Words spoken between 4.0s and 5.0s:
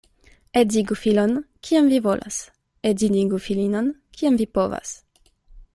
kiam vi povas.